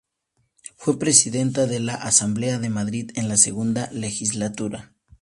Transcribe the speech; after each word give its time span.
Fue 0.77 0.97
presidenta 0.97 1.67
de 1.67 1.79
la 1.79 1.93
Asamblea 1.93 2.57
de 2.57 2.71
Madrid 2.71 3.11
en 3.13 3.29
la 3.29 3.37
segunda 3.37 3.91
legislatura. 3.91 4.95